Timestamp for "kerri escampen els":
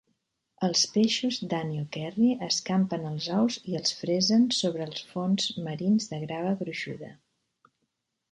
1.97-3.27